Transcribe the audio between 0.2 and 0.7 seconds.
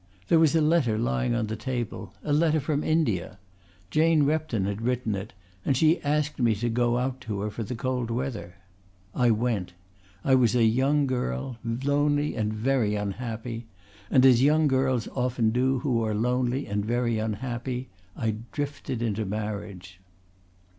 There was a